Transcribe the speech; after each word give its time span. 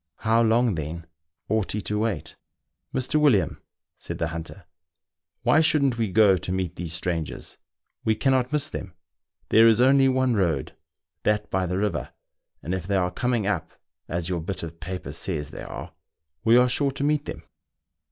How 0.17 0.41
long, 0.41 0.73
then, 0.73 1.05
ought 1.47 1.73
he 1.73 1.81
to 1.81 1.99
wait?" 1.99 2.35
Mr. 2.91 3.19
William," 3.21 3.61
said 3.99 4.17
the 4.17 4.29
hunter," 4.29 4.65
why 5.43 5.61
shouldn't 5.61 5.99
we 5.99 6.11
go 6.11 6.37
to 6.37 6.51
meet 6.51 6.75
these 6.75 6.91
strangers.' 6.91 7.59
We 8.03 8.15
cannot 8.15 8.51
miss 8.51 8.67
them; 8.71 8.95
there 9.49 9.67
is 9.67 9.79
only 9.79 10.09
one 10.09 10.33
road, 10.35 10.75
that 11.21 11.51
by 11.51 11.67
the 11.67 11.77
river, 11.77 12.09
and 12.63 12.73
if 12.73 12.87
they 12.87 12.95
are 12.95 13.11
coming 13.11 13.45
up, 13.45 13.73
as 14.07 14.27
your 14.27 14.41
bit 14.41 14.63
of 14.63 14.79
paper 14.79 15.11
says 15.11 15.51
they 15.51 15.61
are, 15.61 15.93
we 16.43 16.57
are 16.57 16.67
sure 16.67 16.89
to 16.89 17.03
meet 17.03 17.25
them." 17.25 17.43